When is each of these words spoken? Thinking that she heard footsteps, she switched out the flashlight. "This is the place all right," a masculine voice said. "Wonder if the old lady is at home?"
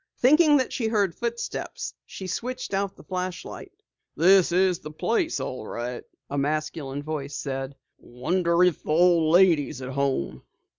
Thinking 0.17 0.57
that 0.57 0.73
she 0.73 0.87
heard 0.87 1.13
footsteps, 1.13 1.93
she 2.07 2.25
switched 2.25 2.73
out 2.73 2.95
the 2.95 3.03
flashlight. 3.03 3.71
"This 4.15 4.51
is 4.51 4.79
the 4.79 4.89
place 4.89 5.39
all 5.39 5.67
right," 5.67 6.03
a 6.27 6.39
masculine 6.39 7.03
voice 7.03 7.35
said. 7.35 7.75
"Wonder 7.99 8.63
if 8.63 8.81
the 8.81 8.89
old 8.89 9.31
lady 9.31 9.69
is 9.69 9.79
at 9.79 9.89
home?" 9.89 10.41